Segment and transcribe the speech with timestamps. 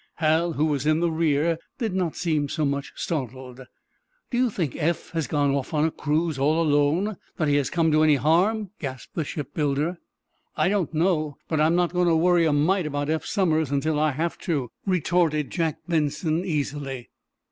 [0.15, 3.67] Hal, who was in the rear, did not seem so much startled.
[4.31, 7.91] "Do you think Eph has gone off on a cruise all alone?—that he has come
[7.91, 9.99] to any harm?" gasped the shipbuilder.
[10.57, 13.99] "I don't know, but I'm not going to worry a mite about Eph Somers until
[13.99, 17.11] I have to," retorted Jack Benson, easily.